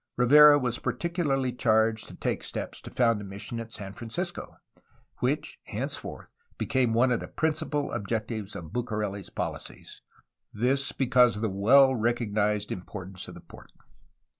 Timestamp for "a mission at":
3.21-3.71